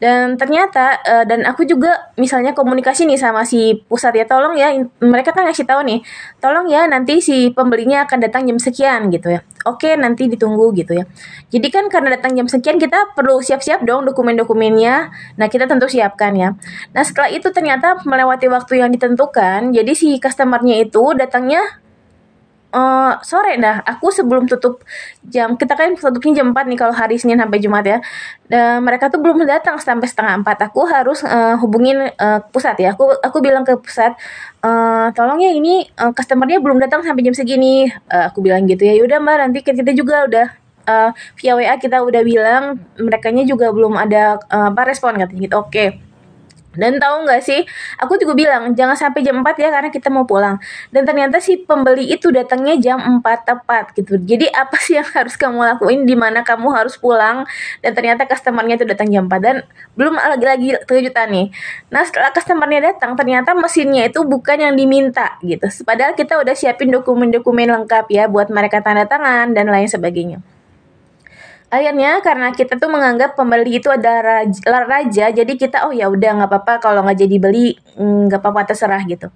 dan 0.00 0.40
ternyata 0.40 0.96
uh, 1.04 1.24
dan 1.28 1.44
aku 1.44 1.68
juga 1.68 2.08
misalnya 2.16 2.56
komunikasi 2.56 3.04
nih 3.04 3.20
sama 3.20 3.44
si 3.44 3.84
pusat 3.84 4.16
ya 4.16 4.24
tolong 4.24 4.56
ya 4.56 4.72
mereka 5.04 5.36
kan 5.36 5.44
ngasih 5.44 5.68
tahu 5.68 5.84
nih 5.84 6.00
tolong 6.40 6.72
ya 6.72 6.88
nanti 6.88 7.20
si 7.20 7.52
pembelinya 7.52 8.08
akan 8.08 8.18
datang 8.24 8.48
jam 8.48 8.56
sekian 8.56 9.12
gitu 9.12 9.28
ya. 9.36 9.44
Oke 9.68 9.92
nanti 10.00 10.24
ditunggu 10.32 10.72
gitu 10.72 10.96
ya. 10.96 11.04
Jadi 11.52 11.68
kan 11.68 11.84
karena 11.92 12.16
datang 12.16 12.32
jam 12.32 12.48
sekian 12.48 12.80
kita 12.80 13.12
perlu 13.12 13.44
siap-siap 13.44 13.84
dong 13.84 14.08
dokumen-dokumennya. 14.08 15.12
Nah 15.36 15.46
kita 15.52 15.68
tentu 15.68 15.84
siapkan 15.84 16.32
ya. 16.32 16.56
Nah 16.96 17.04
setelah 17.04 17.28
itu 17.28 17.52
ternyata 17.52 18.00
melewati 18.08 18.48
waktu 18.48 18.80
yang 18.80 18.88
ditentukan 18.96 19.76
jadi 19.76 19.92
si 19.92 20.16
customernya 20.16 20.80
itu 20.80 21.12
datangnya 21.12 21.60
uh, 22.74 23.18
sore 23.22 23.58
dah. 23.58 23.82
Aku 23.86 24.10
sebelum 24.10 24.46
tutup 24.46 24.82
jam 25.26 25.54
kita 25.54 25.74
kan 25.74 25.94
tutupnya 25.94 26.42
jam 26.42 26.54
4 26.54 26.70
nih 26.70 26.78
kalau 26.78 26.94
hari 26.94 27.18
Senin 27.18 27.38
sampai 27.38 27.58
Jumat 27.62 27.84
ya. 27.86 27.98
Dan 28.50 28.82
mereka 28.82 29.10
tuh 29.10 29.22
belum 29.22 29.46
datang 29.46 29.78
sampai 29.78 30.06
setengah 30.06 30.42
empat. 30.42 30.70
Aku 30.70 30.86
harus 30.86 31.22
uh, 31.22 31.54
hubungin 31.62 32.10
uh, 32.18 32.40
pusat 32.50 32.78
ya. 32.82 32.94
Aku 32.94 33.10
aku 33.22 33.38
bilang 33.42 33.62
ke 33.62 33.76
pusat 33.78 34.14
uh, 34.62 35.10
tolong 35.14 35.38
ya 35.42 35.50
ini 35.54 35.86
uh, 35.98 36.10
customernya 36.14 36.58
belum 36.58 36.82
datang 36.82 37.02
sampai 37.06 37.22
jam 37.26 37.34
segini. 37.34 37.90
Uh, 38.10 38.30
aku 38.30 38.42
bilang 38.42 38.66
gitu 38.66 38.86
ya. 38.86 38.94
Yaudah 38.98 39.18
mbak 39.22 39.36
nanti 39.46 39.58
kita 39.62 39.92
juga 39.94 40.26
udah 40.26 40.46
uh, 40.86 41.10
via 41.38 41.52
WA 41.54 41.74
kita 41.78 42.02
udah 42.02 42.22
bilang 42.26 42.78
mereka 42.98 43.30
juga 43.46 43.70
belum 43.70 43.94
ada 43.98 44.38
uh, 44.50 44.70
apa 44.74 44.82
respon 44.86 45.18
katanya 45.18 45.40
gitu. 45.46 45.56
Oke. 45.58 45.70
okay 45.70 46.09
dan 46.70 47.02
tahu 47.02 47.26
nggak 47.26 47.42
sih, 47.42 47.66
aku 47.98 48.14
juga 48.14 48.38
bilang 48.38 48.70
jangan 48.78 48.94
sampai 48.94 49.26
jam 49.26 49.42
4 49.42 49.58
ya 49.58 49.68
karena 49.74 49.90
kita 49.90 50.06
mau 50.06 50.22
pulang. 50.22 50.62
Dan 50.94 51.02
ternyata 51.02 51.42
si 51.42 51.58
pembeli 51.66 52.14
itu 52.14 52.30
datangnya 52.30 52.78
jam 52.78 52.98
4 53.02 53.22
tepat 53.42 53.90
gitu. 53.98 54.14
Jadi 54.22 54.46
apa 54.62 54.78
sih 54.78 54.94
yang 54.94 55.08
harus 55.10 55.34
kamu 55.34 55.58
lakuin 55.74 56.06
di 56.06 56.14
mana 56.14 56.46
kamu 56.46 56.70
harus 56.70 56.94
pulang 56.94 57.42
dan 57.82 57.92
ternyata 57.94 58.22
customernya 58.30 58.78
itu 58.78 58.86
datang 58.86 59.10
jam 59.10 59.26
4 59.26 59.42
dan 59.42 59.56
belum 59.98 60.14
lagi-lagi 60.14 60.78
kejutan 60.86 61.28
nih. 61.34 61.46
Nah, 61.90 62.06
setelah 62.06 62.30
customernya 62.30 62.94
datang 62.94 63.18
ternyata 63.18 63.50
mesinnya 63.58 64.06
itu 64.06 64.22
bukan 64.22 64.62
yang 64.62 64.74
diminta 64.78 65.42
gitu. 65.42 65.66
Padahal 65.82 66.14
kita 66.14 66.38
udah 66.38 66.54
siapin 66.54 66.94
dokumen-dokumen 66.94 67.66
lengkap 67.66 68.06
ya 68.14 68.30
buat 68.30 68.46
mereka 68.46 68.78
tanda 68.78 69.10
tangan 69.10 69.50
dan 69.50 69.66
lain 69.66 69.90
sebagainya. 69.90 70.38
Akhirnya 71.70 72.18
karena 72.20 72.50
kita 72.50 72.76
tuh 72.76 72.90
menganggap 72.90 73.38
pembeli 73.38 73.78
itu 73.78 73.88
adalah 73.88 74.44
raja, 74.84 75.30
jadi 75.30 75.52
kita 75.54 75.86
oh 75.86 75.94
ya 75.94 76.10
udah 76.10 76.42
nggak 76.42 76.50
apa-apa 76.50 76.72
kalau 76.82 77.00
nggak 77.06 77.22
jadi 77.22 77.36
beli 77.38 77.78
mm, 77.96 78.28
nggak 78.28 78.42
apa-apa 78.42 78.74
terserah 78.74 79.02
gitu. 79.06 79.30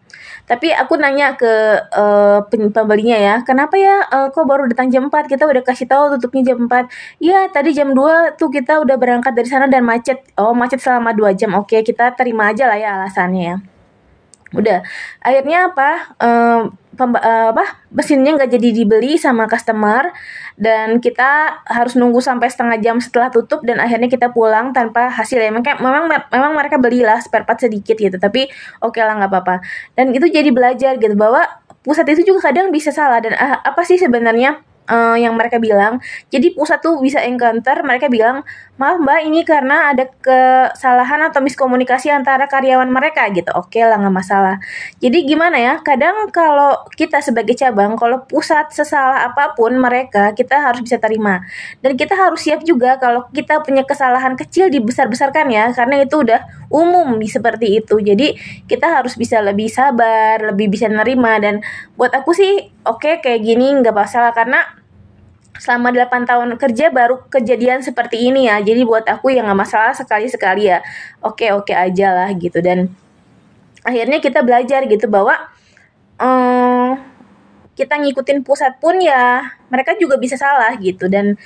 Tapi 0.44 0.74
aku 0.74 0.98
nanya 1.00 1.38
ke 1.40 1.52
uh, 1.94 2.44
pembelinya 2.50 3.16
ya 3.16 3.34
kenapa 3.46 3.78
ya 3.80 4.04
uh, 4.10 4.28
kok 4.34 4.44
baru 4.44 4.68
datang 4.68 4.92
jam 4.92 5.08
4 5.08 5.30
kita 5.30 5.48
udah 5.48 5.62
kasih 5.64 5.88
tahu 5.88 6.18
tutupnya 6.18 6.52
jam 6.52 6.68
4 6.68 6.90
ya 7.22 7.48
tadi 7.48 7.72
jam 7.72 7.96
2 7.96 8.36
tuh 8.36 8.52
kita 8.52 8.82
udah 8.84 8.96
berangkat 9.00 9.32
dari 9.32 9.48
sana 9.48 9.66
dan 9.70 9.86
macet. 9.86 10.20
Oh 10.36 10.52
macet 10.52 10.82
selama 10.84 11.16
2 11.16 11.32
jam. 11.38 11.56
Oke 11.56 11.80
kita 11.80 12.12
terima 12.18 12.52
aja 12.52 12.68
lah 12.68 12.76
ya 12.76 12.90
alasannya 13.00 13.42
ya 13.42 13.73
udah. 14.54 14.78
Akhirnya 15.20 15.70
apa? 15.70 15.90
Uh, 16.16 16.60
pemba, 16.94 17.18
uh, 17.20 17.48
apa? 17.50 17.84
Mesinnya 17.90 18.38
nggak 18.38 18.50
jadi 18.54 18.68
dibeli 18.70 19.18
sama 19.18 19.50
customer 19.50 20.14
dan 20.54 21.02
kita 21.02 21.62
harus 21.66 21.98
nunggu 21.98 22.22
sampai 22.22 22.46
setengah 22.46 22.78
jam 22.78 22.96
setelah 23.02 23.28
tutup 23.34 23.66
dan 23.66 23.82
akhirnya 23.82 24.06
kita 24.06 24.30
pulang 24.30 24.70
tanpa 24.70 25.10
hasil 25.10 25.42
ya. 25.42 25.50
Memang 25.50 25.66
memang 25.82 26.04
memang 26.30 26.52
mereka 26.54 26.78
belilah 26.78 27.18
spare 27.18 27.44
part 27.44 27.58
sedikit 27.58 27.98
gitu 27.98 28.16
tapi 28.16 28.46
oke 28.80 28.94
okay 28.94 29.02
lah 29.02 29.18
nggak 29.18 29.30
apa-apa. 29.30 29.56
Dan 29.98 30.14
itu 30.14 30.30
jadi 30.30 30.48
belajar 30.54 30.96
gitu 30.96 31.18
bahwa 31.18 31.44
pusat 31.84 32.08
itu 32.08 32.32
juga 32.32 32.48
kadang 32.48 32.72
bisa 32.72 32.88
salah 32.88 33.20
dan 33.20 33.36
uh, 33.36 33.60
apa 33.60 33.84
sih 33.84 34.00
sebenarnya 34.00 34.64
uh, 34.88 35.16
yang 35.16 35.34
mereka 35.36 35.56
bilang. 35.60 36.00
Jadi 36.28 36.52
pusat 36.52 36.80
tuh 36.84 37.00
bisa 37.00 37.20
encounter 37.24 37.80
mereka 37.84 38.10
bilang, 38.12 38.44
"Maaf 38.76 39.00
Mbak, 39.00 39.20
ini 39.28 39.40
karena 39.46 39.92
ada 39.94 40.08
kesalahan 40.20 41.30
atau 41.30 41.40
miskomunikasi 41.40 42.12
antara 42.12 42.48
karyawan 42.50 42.88
mereka 42.88 43.28
gitu." 43.32 43.48
Oke 43.56 43.80
lah 43.84 43.96
nggak 44.00 44.14
masalah. 44.14 44.56
Jadi 45.00 45.24
gimana 45.24 45.56
ya? 45.60 45.74
Kadang 45.80 46.28
kalau 46.32 46.84
kita 46.96 47.20
sebagai 47.24 47.56
cabang, 47.56 47.96
kalau 47.96 48.24
pusat 48.28 48.70
sesalah 48.72 49.28
apa 49.28 49.56
pun 49.56 49.72
mereka, 49.76 50.32
kita 50.36 50.60
harus 50.60 50.84
bisa 50.84 51.00
terima. 51.00 51.44
Dan 51.80 51.96
kita 51.96 52.16
harus 52.16 52.44
siap 52.44 52.64
juga 52.66 52.96
kalau 53.00 53.28
kita 53.32 53.60
punya 53.64 53.84
kesalahan 53.86 54.36
kecil 54.36 54.68
dibesar-besarkan 54.68 55.48
ya, 55.52 55.70
karena 55.72 56.04
itu 56.04 56.20
udah 56.20 56.40
umum 56.68 57.16
seperti 57.24 57.80
itu. 57.80 57.98
Jadi 58.02 58.36
kita 58.66 58.90
harus 58.90 59.14
bisa 59.14 59.40
lebih 59.40 59.70
sabar, 59.70 60.42
lebih 60.42 60.70
bisa 60.72 60.90
nerima 60.90 61.38
dan 61.38 61.62
buat 61.94 62.10
aku 62.10 62.34
sih 62.34 62.73
oke 62.84 63.00
okay, 63.00 63.14
kayak 63.20 63.40
gini 63.44 63.72
nggak 63.80 63.96
masalah. 63.96 64.30
Karena 64.36 64.62
selama 65.58 65.94
8 65.94 66.26
tahun 66.26 66.48
kerja 66.58 66.90
baru 66.90 67.24
kejadian 67.30 67.80
seperti 67.80 68.30
ini 68.30 68.50
ya. 68.50 68.58
Jadi 68.60 68.82
buat 68.82 69.06
aku 69.06 69.32
ya 69.34 69.42
nggak 69.46 69.58
masalah 69.58 69.92
sekali-sekali 69.94 70.70
ya. 70.70 70.82
Oke 71.22 71.50
oke 71.54 71.72
aja 71.72 72.12
lah 72.12 72.28
gitu. 72.34 72.58
Dan 72.58 72.90
akhirnya 73.86 74.18
kita 74.18 74.42
belajar 74.42 74.86
gitu 74.88 75.06
bahwa 75.06 75.36
um, 76.18 76.98
kita 77.74 77.98
ngikutin 77.98 78.46
pusat 78.46 78.78
pun 78.78 78.98
ya 79.02 79.50
mereka 79.70 79.94
juga 79.98 80.18
bisa 80.18 80.34
salah 80.34 80.74
gitu. 80.78 81.06
Dan 81.06 81.38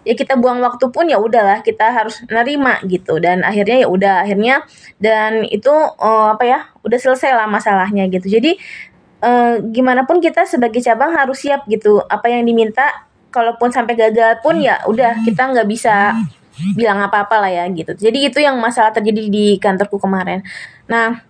ya 0.00 0.16
kita 0.16 0.40
buang 0.40 0.64
waktu 0.64 0.88
pun 0.88 1.04
ya 1.12 1.20
udahlah 1.20 1.60
kita 1.60 1.92
harus 1.92 2.24
nerima 2.32 2.80
gitu. 2.88 3.20
Dan 3.20 3.44
akhirnya 3.44 3.84
ya 3.84 3.88
udah 3.92 4.14
akhirnya 4.24 4.64
dan 4.96 5.44
itu 5.44 5.72
uh, 6.00 6.32
apa 6.32 6.44
ya 6.48 6.60
udah 6.80 6.96
selesai 6.96 7.36
lah 7.36 7.44
masalahnya 7.44 8.08
gitu. 8.08 8.24
Jadi 8.40 8.56
uh, 9.22 9.60
gimana 9.70 10.04
pun 10.08 10.18
kita 10.18 10.44
sebagai 10.48 10.80
cabang 10.84 11.12
harus 11.14 11.44
siap 11.44 11.64
gitu. 11.68 12.02
Apa 12.08 12.28
yang 12.32 12.44
diminta 12.44 13.06
kalaupun 13.30 13.70
sampai 13.70 13.94
gagal 13.94 14.42
pun 14.42 14.58
ya 14.58 14.82
udah 14.90 15.22
kita 15.22 15.54
nggak 15.54 15.68
bisa 15.70 16.18
bilang 16.76 17.00
apa-apa 17.00 17.40
lah 17.40 17.50
ya 17.50 17.64
gitu. 17.72 17.96
Jadi 17.96 18.28
itu 18.28 18.38
yang 18.42 18.58
masalah 18.60 18.92
terjadi 18.92 19.30
di 19.30 19.56
kantorku 19.56 19.96
kemarin. 19.96 20.44
Nah, 20.90 21.24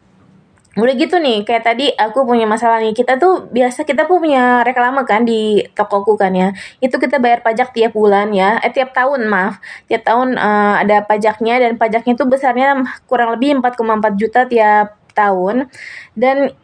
udah 0.79 0.95
gitu 0.95 1.19
nih 1.19 1.43
kayak 1.43 1.63
tadi 1.67 1.87
aku 1.95 2.27
punya 2.27 2.49
masalah 2.49 2.83
nih. 2.83 2.97
Kita 2.97 3.21
tuh 3.21 3.47
biasa 3.53 3.87
kita 3.87 4.11
punya 4.11 4.67
reklame 4.67 5.03
kan 5.07 5.23
di 5.23 5.63
tokoku 5.77 6.19
kan 6.19 6.35
ya. 6.35 6.51
Itu 6.83 6.99
kita 6.99 7.23
bayar 7.23 7.45
pajak 7.47 7.71
tiap 7.77 7.95
bulan 7.95 8.35
ya. 8.35 8.59
Eh 8.65 8.73
tiap 8.75 8.91
tahun 8.91 9.29
maaf. 9.31 9.63
Tiap 9.87 10.03
tahun 10.03 10.35
uh, 10.41 10.83
ada 10.83 11.07
pajaknya 11.07 11.63
dan 11.63 11.73
pajaknya 11.79 12.15
tuh 12.19 12.27
besarnya 12.27 12.83
kurang 13.07 13.37
lebih 13.37 13.61
4,4 13.63 14.21
juta 14.21 14.41
tiap 14.51 14.99
tahun. 15.15 15.71
Dan 16.17 16.55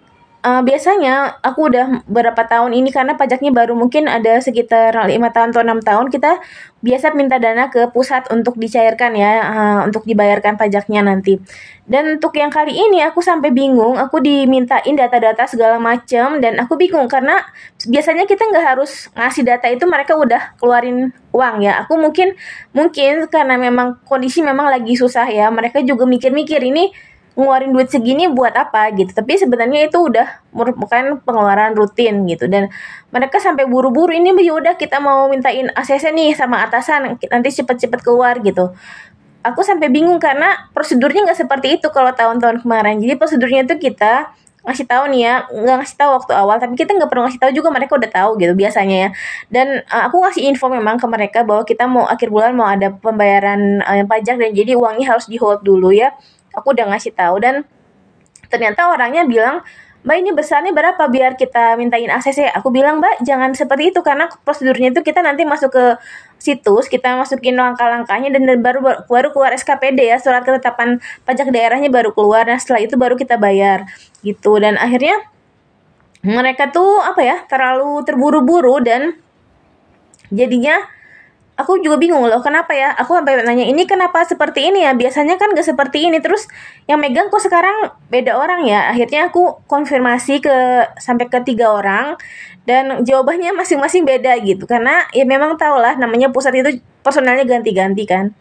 Uh, 0.47 0.63
biasanya 0.63 1.43
aku 1.43 1.67
udah 1.67 2.07
beberapa 2.07 2.47
tahun 2.47 2.71
ini 2.71 2.95
karena 2.95 3.19
pajaknya 3.19 3.51
baru 3.51 3.75
mungkin 3.75 4.07
ada 4.07 4.39
sekitar 4.39 4.95
lima 5.11 5.35
tahun 5.35 5.51
atau 5.51 5.67
enam 5.67 5.83
tahun 5.83 6.07
kita 6.07 6.39
biasa 6.87 7.19
minta 7.19 7.43
dana 7.43 7.67
ke 7.67 7.91
pusat 7.91 8.31
untuk 8.31 8.55
dicairkan 8.55 9.19
ya 9.19 9.43
uh, 9.43 9.81
untuk 9.91 10.07
dibayarkan 10.07 10.55
pajaknya 10.55 11.03
nanti. 11.03 11.43
Dan 11.83 12.23
untuk 12.23 12.31
yang 12.39 12.55
kali 12.55 12.79
ini 12.79 13.03
aku 13.03 13.27
sampai 13.27 13.51
bingung, 13.51 13.99
aku 13.99 14.23
dimintain 14.23 14.95
data-data 14.95 15.51
segala 15.51 15.83
macam 15.83 16.39
dan 16.39 16.63
aku 16.63 16.79
bingung 16.79 17.11
karena 17.11 17.43
biasanya 17.83 18.31
kita 18.31 18.47
nggak 18.47 18.67
harus 18.79 19.11
ngasih 19.19 19.43
data 19.43 19.67
itu 19.67 19.83
mereka 19.91 20.15
udah 20.15 20.55
keluarin 20.63 21.11
uang 21.35 21.67
ya. 21.67 21.83
Aku 21.83 21.99
mungkin 21.99 22.39
mungkin 22.71 23.27
karena 23.35 23.59
memang 23.59 23.99
kondisi 24.07 24.47
memang 24.47 24.71
lagi 24.71 24.95
susah 24.95 25.27
ya, 25.27 25.51
mereka 25.51 25.83
juga 25.83 26.07
mikir-mikir 26.07 26.63
ini 26.63 26.95
ngeluarin 27.37 27.71
duit 27.71 27.93
segini 27.93 28.27
buat 28.33 28.57
apa 28.57 28.89
gitu. 28.97 29.13
Tapi 29.13 29.37
sebenarnya 29.37 29.93
itu 29.93 30.01
udah 30.01 30.41
merupakan 30.57 31.21
pengeluaran 31.21 31.77
rutin 31.77 32.25
gitu. 32.25 32.49
Dan 32.49 32.73
mereka 33.13 33.37
sampai 33.39 33.69
buru-buru 33.69 34.11
ini 34.11 34.33
ya 34.41 34.57
udah 34.57 34.75
kita 34.75 34.99
mau 34.99 35.29
mintain 35.29 35.69
ACC 35.77 36.17
nih 36.17 36.33
sama 36.33 36.65
atasan 36.65 37.21
nanti 37.21 37.49
cepet-cepet 37.53 38.01
keluar 38.01 38.41
gitu. 38.41 38.73
Aku 39.45 39.63
sampai 39.63 39.93
bingung 39.93 40.19
karena 40.19 40.73
prosedurnya 40.75 41.23
nggak 41.23 41.39
seperti 41.47 41.79
itu 41.79 41.93
kalau 41.93 42.11
tahun-tahun 42.17 42.65
kemarin. 42.65 42.99
Jadi 42.99 43.15
prosedurnya 43.21 43.69
itu 43.69 43.79
kita 43.79 44.33
ngasih 44.67 44.83
tahu 44.91 45.15
nih 45.15 45.21
ya 45.23 45.35
nggak 45.47 45.77
ngasih 45.79 45.95
tahu 45.95 46.11
waktu 46.19 46.33
awal 46.35 46.59
tapi 46.59 46.75
kita 46.75 46.91
nggak 46.91 47.07
perlu 47.07 47.23
ngasih 47.23 47.39
tahu 47.39 47.55
juga 47.55 47.71
mereka 47.71 47.95
udah 47.95 48.11
tahu 48.11 48.31
gitu 48.41 48.57
biasanya 48.59 48.97
ya. 48.97 49.11
Dan 49.53 49.87
uh, 49.87 50.03
aku 50.11 50.25
ngasih 50.25 50.43
info 50.51 50.67
memang 50.73 50.99
ke 50.99 51.07
mereka 51.07 51.45
bahwa 51.47 51.63
kita 51.63 51.85
mau 51.87 52.09
akhir 52.09 52.33
bulan 52.33 52.57
mau 52.57 52.67
ada 52.67 52.91
pembayaran 52.91 53.85
uh, 53.85 54.03
pajak 54.09 54.41
dan 54.41 54.51
jadi 54.51 54.75
uangnya 54.75 55.15
harus 55.15 55.31
di 55.31 55.39
hold 55.39 55.63
dulu 55.63 55.95
ya 55.95 56.11
aku 56.57 56.73
udah 56.73 56.89
ngasih 56.91 57.13
tahu 57.13 57.39
dan 57.39 57.69
ternyata 58.49 58.89
orangnya 58.89 59.29
bilang 59.29 59.61
Mbak 60.07 60.17
ini 60.23 60.31
besarnya 60.39 60.71
berapa 60.71 61.03
biar 61.11 61.35
kita 61.35 61.75
mintain 61.75 62.07
ACC? 62.07 62.55
Aku 62.55 62.71
bilang 62.71 63.03
Mbak 63.03 63.27
jangan 63.27 63.51
seperti 63.59 63.91
itu 63.91 64.07
karena 64.07 64.31
prosedurnya 64.47 64.95
itu 64.95 65.03
kita 65.03 65.19
nanti 65.19 65.43
masuk 65.43 65.75
ke 65.75 65.85
situs, 66.39 66.87
kita 66.87 67.19
masukin 67.19 67.59
langkah-langkahnya 67.59 68.31
dan, 68.31 68.47
baru 68.63 69.03
baru 69.11 69.35
keluar 69.35 69.51
SKPD 69.59 70.07
ya 70.07 70.23
surat 70.23 70.47
ketetapan 70.47 71.03
pajak 71.27 71.51
daerahnya 71.51 71.91
baru 71.91 72.15
keluar. 72.15 72.47
Nah 72.47 72.55
setelah 72.55 72.87
itu 72.87 72.95
baru 72.95 73.19
kita 73.19 73.35
bayar 73.35 73.91
gitu 74.23 74.63
dan 74.63 74.79
akhirnya 74.79 75.27
mereka 76.23 76.71
tuh 76.71 77.03
apa 77.03 77.27
ya 77.27 77.37
terlalu 77.51 78.07
terburu-buru 78.07 78.79
dan 78.87 79.19
jadinya 80.31 80.87
aku 81.57 81.81
juga 81.81 81.97
bingung 81.97 82.29
loh 82.29 82.41
kenapa 82.45 82.77
ya? 82.77 82.93
Aku 83.01 83.17
sampai 83.17 83.41
nanya 83.41 83.65
ini 83.65 83.89
kenapa 83.89 84.23
seperti 84.29 84.69
ini 84.69 84.85
ya? 84.85 84.93
Biasanya 84.93 85.41
kan 85.41 85.57
gak 85.57 85.65
seperti 85.65 86.07
ini. 86.07 86.21
Terus 86.21 86.45
yang 86.85 87.01
megang 87.01 87.33
kok 87.33 87.41
sekarang 87.41 87.97
beda 88.13 88.37
orang 88.37 88.69
ya? 88.69 88.93
Akhirnya 88.93 89.33
aku 89.33 89.65
konfirmasi 89.65 90.45
ke 90.45 90.57
sampai 91.01 91.27
ke 91.33 91.41
tiga 91.49 91.73
orang 91.73 92.21
dan 92.69 93.03
jawabannya 93.03 93.57
masing-masing 93.57 94.05
beda 94.05 94.37
gitu. 94.45 94.69
Karena 94.69 95.09
ya 95.17 95.25
memang 95.25 95.57
tau 95.57 95.81
lah 95.81 95.97
namanya 95.97 96.29
pusat 96.29 96.53
itu 96.61 96.79
personalnya 97.01 97.49
ganti-ganti 97.49 98.05
kan. 98.05 98.37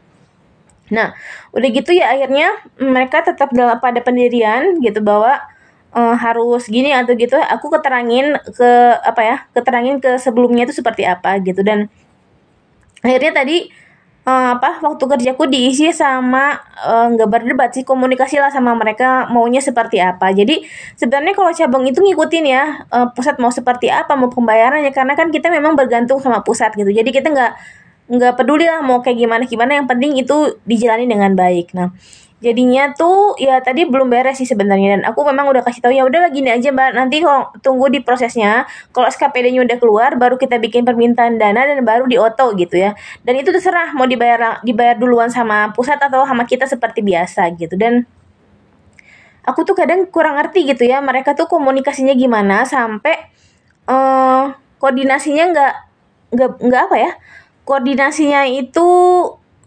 Nah 0.91 1.15
udah 1.55 1.69
gitu 1.71 1.95
ya 1.95 2.11
akhirnya 2.11 2.51
mereka 2.77 3.23
tetap 3.23 3.49
dalam 3.55 3.79
pada 3.79 4.03
pendirian 4.03 4.75
gitu 4.83 4.99
bahwa 4.99 5.39
uh, 5.95 6.15
harus 6.19 6.67
gini 6.67 6.91
atau 6.91 7.15
gitu. 7.15 7.39
Aku 7.39 7.71
keterangin 7.71 8.35
ke 8.51 8.71
apa 8.99 9.21
ya 9.23 9.37
keterangin 9.55 10.03
ke 10.03 10.19
sebelumnya 10.19 10.67
itu 10.67 10.75
seperti 10.75 11.07
apa 11.07 11.39
gitu. 11.39 11.63
Dan 11.63 11.87
akhirnya 13.05 13.31
tadi 13.37 13.69
uh, 14.25 14.57
apa 14.57 14.81
waktu 14.81 15.03
kerjaku 15.05 15.45
diisi 15.47 15.93
sama 15.93 16.57
eh, 16.81 17.05
nggak 17.13 17.29
uh, 17.29 17.31
berdebat 17.31 17.69
sih 17.77 17.85
komunikasi 17.85 18.41
lah 18.41 18.49
sama 18.49 18.73
mereka 18.73 19.29
maunya 19.29 19.61
seperti 19.61 20.01
apa. 20.01 20.33
Jadi 20.33 20.65
sebenarnya 20.97 21.33
kalau 21.37 21.51
cabang 21.53 21.85
itu 21.85 22.01
ngikutin 22.01 22.45
ya 22.49 22.63
uh, 22.89 23.07
pusat 23.13 23.37
mau 23.37 23.53
seperti 23.53 23.93
apa 23.93 24.17
mau 24.17 24.27
pembayarannya. 24.33 24.91
Karena 24.91 25.13
kan 25.13 25.29
kita 25.29 25.53
memang 25.53 25.77
bergantung 25.77 26.17
sama 26.19 26.41
pusat 26.41 26.73
gitu. 26.73 26.89
Jadi 26.89 27.09
kita 27.13 27.29
nggak 27.31 27.53
nggak 28.05 28.37
peduli 28.37 28.69
lah 28.69 28.85
mau 28.85 29.01
kayak 29.01 29.17
gimana 29.17 29.43
gimana 29.49 29.71
yang 29.81 29.87
penting 29.89 30.13
itu 30.17 30.61
dijalani 30.67 31.09
dengan 31.09 31.33
baik. 31.33 31.73
Nah 31.73 31.89
jadinya 32.43 32.93
tuh 32.93 33.33
ya 33.41 33.57
tadi 33.63 33.89
belum 33.89 34.11
beres 34.11 34.37
sih 34.37 34.45
sebenarnya 34.45 34.99
dan 34.99 35.01
aku 35.09 35.25
memang 35.25 35.49
udah 35.49 35.65
kasih 35.65 35.81
tahu 35.81 35.93
ya 35.95 36.05
udah 36.05 36.29
gini 36.29 36.53
aja 36.53 36.69
mbak. 36.69 36.93
Nanti 36.93 37.25
kalau 37.25 37.49
tunggu 37.65 37.89
di 37.89 38.05
prosesnya 38.05 38.69
kalau 38.93 39.09
SKPD-nya 39.09 39.65
udah 39.65 39.77
keluar 39.81 40.13
baru 40.19 40.37
kita 40.37 40.61
bikin 40.61 40.85
permintaan 40.85 41.41
dana 41.41 41.65
dan 41.65 41.81
baru 41.81 42.05
di 42.05 42.21
auto 42.21 42.53
gitu 42.53 42.77
ya. 42.77 42.93
Dan 43.25 43.41
itu 43.41 43.49
terserah 43.49 43.97
mau 43.97 44.05
dibayar 44.05 44.61
dibayar 44.61 44.93
duluan 44.99 45.33
sama 45.33 45.73
pusat 45.73 45.97
atau 45.97 46.21
sama 46.29 46.45
kita 46.45 46.69
seperti 46.69 47.01
biasa 47.01 47.49
gitu. 47.57 47.73
Dan 47.73 48.05
aku 49.45 49.65
tuh 49.65 49.73
kadang 49.77 50.05
kurang 50.09 50.37
ngerti 50.37 50.65
gitu 50.69 50.85
ya 50.85 51.01
mereka 51.01 51.37
tuh 51.37 51.45
komunikasinya 51.45 52.13
gimana 52.17 52.65
sampai 52.65 53.29
uh, 53.85 54.53
koordinasinya 54.81 55.45
nggak 55.53 55.73
nggak 56.35 56.51
nggak 56.65 56.81
apa 56.89 56.95
ya 56.97 57.11
koordinasinya 57.65 58.45
itu 58.47 58.87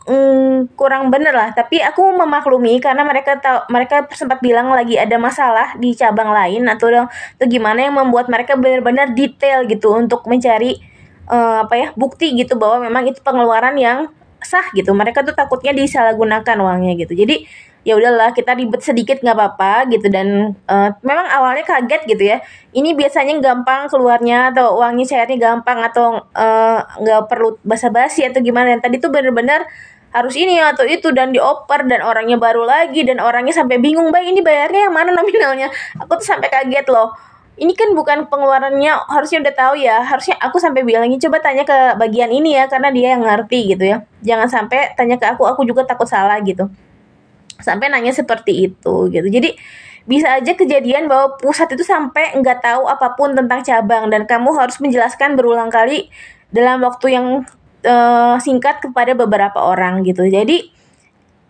mm, 0.08 0.72
kurang 0.78 1.12
bener 1.12 1.36
lah. 1.36 1.52
Tapi 1.52 1.82
aku 1.84 2.16
memaklumi 2.16 2.80
karena 2.80 3.04
mereka 3.04 3.36
tahu 3.36 3.68
mereka 3.68 4.08
sempat 4.16 4.40
bilang 4.40 4.72
lagi 4.72 4.96
ada 4.96 5.20
masalah 5.20 5.76
di 5.76 5.92
cabang 5.92 6.32
lain 6.32 6.64
atau 6.66 6.88
atau 7.04 7.46
gimana 7.46 7.84
yang 7.84 7.94
membuat 7.98 8.32
mereka 8.32 8.56
benar-benar 8.56 9.12
detail 9.12 9.68
gitu 9.68 9.92
untuk 9.92 10.24
mencari 10.24 10.80
uh, 11.28 11.68
apa 11.68 11.74
ya 11.76 11.88
bukti 11.94 12.32
gitu 12.38 12.56
bahwa 12.56 12.88
memang 12.88 13.12
itu 13.12 13.20
pengeluaran 13.20 13.76
yang 13.76 14.08
sah 14.40 14.64
gitu. 14.72 14.94
Mereka 14.96 15.26
tuh 15.26 15.36
takutnya 15.36 15.74
disalahgunakan 15.76 16.56
uangnya 16.56 16.94
gitu. 16.96 17.12
Jadi 17.12 17.44
ya 17.88 17.96
udahlah 17.96 18.36
kita 18.36 18.52
ribet 18.52 18.84
sedikit 18.84 19.24
nggak 19.24 19.32
apa-apa 19.32 19.88
gitu. 19.88 20.12
Dan 20.12 20.52
uh, 20.68 20.92
memang 21.00 21.24
awalnya 21.32 21.64
kaget 21.64 22.04
gitu 22.04 22.24
ya. 22.36 22.44
Ini 22.76 22.92
biasanya 22.92 23.40
gampang 23.40 23.88
keluarnya 23.88 24.52
atau 24.52 24.76
uangnya 24.76 25.08
cairnya 25.08 25.38
gampang 25.40 25.80
atau 25.80 26.20
eh, 26.36 26.78
nggak 26.84 27.20
uh, 27.24 27.26
perlu 27.26 27.56
basa-basi 27.64 28.28
atau 28.28 28.44
gimana. 28.44 28.76
Dan 28.76 28.84
tadi 28.84 29.00
tuh 29.00 29.08
bener-bener 29.08 29.64
harus 30.12 30.36
ini 30.36 30.60
atau 30.60 30.84
itu 30.84 31.12
dan 31.16 31.32
dioper 31.32 31.84
dan 31.88 32.00
orangnya 32.04 32.36
baru 32.40 32.64
lagi 32.64 33.04
dan 33.04 33.20
orangnya 33.20 33.52
sampai 33.56 33.76
bingung 33.80 34.08
bang 34.08 34.24
ini 34.28 34.44
bayarnya 34.44 34.88
yang 34.88 34.94
mana 34.94 35.16
nominalnya? 35.16 35.72
Aku 35.96 36.20
tuh 36.20 36.28
sampai 36.28 36.52
kaget 36.52 36.84
loh. 36.92 37.16
Ini 37.58 37.74
kan 37.74 37.90
bukan 37.90 38.30
pengeluarannya 38.30 39.10
harusnya 39.10 39.42
udah 39.42 39.54
tahu 39.56 39.74
ya. 39.80 40.04
Harusnya 40.04 40.36
aku 40.38 40.60
sampai 40.60 40.84
bilangin 40.84 41.18
coba 41.18 41.40
tanya 41.40 41.64
ke 41.64 41.98
bagian 41.98 42.30
ini 42.30 42.54
ya 42.54 42.68
karena 42.68 42.92
dia 42.92 43.16
yang 43.16 43.24
ngerti 43.24 43.74
gitu 43.74 43.84
ya. 43.96 43.96
Jangan 44.22 44.46
sampai 44.46 44.92
tanya 44.94 45.16
ke 45.16 45.26
aku 45.26 45.48
aku 45.48 45.64
juga 45.64 45.88
takut 45.88 46.06
salah 46.06 46.36
gitu 46.44 46.68
sampai 47.58 47.90
nanya 47.90 48.14
seperti 48.14 48.70
itu 48.70 49.10
gitu. 49.10 49.28
Jadi 49.28 49.54
bisa 50.08 50.40
aja 50.40 50.56
kejadian 50.56 51.04
bahwa 51.04 51.36
pusat 51.36 51.68
itu 51.76 51.84
sampai 51.84 52.32
nggak 52.40 52.64
tahu 52.64 52.88
apa 52.88 53.12
pun 53.12 53.36
tentang 53.36 53.60
cabang 53.60 54.08
dan 54.08 54.24
kamu 54.24 54.56
harus 54.56 54.80
menjelaskan 54.80 55.36
berulang 55.36 55.68
kali 55.68 56.08
dalam 56.48 56.80
waktu 56.80 57.12
yang 57.12 57.26
uh, 57.84 58.36
singkat 58.40 58.80
kepada 58.80 59.12
beberapa 59.12 59.60
orang 59.60 60.00
gitu. 60.08 60.24
Jadi 60.24 60.72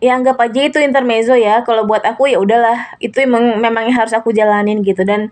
ya 0.03 0.19
anggap 0.19 0.39
aja 0.43 0.67
itu 0.67 0.77
intermezzo 0.83 1.39
ya. 1.39 1.63
Kalau 1.63 1.87
buat 1.87 2.03
aku 2.03 2.27
ya 2.27 2.37
udahlah 2.39 2.99
itu 2.99 3.15
memang 3.23 3.63
memang 3.63 3.87
harus 3.95 4.11
aku 4.11 4.35
jalanin 4.35 4.83
gitu. 4.83 5.07
Dan 5.07 5.31